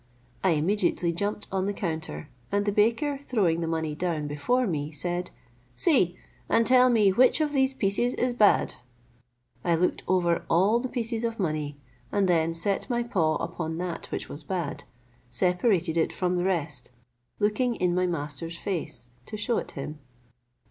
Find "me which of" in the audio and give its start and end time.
6.89-7.51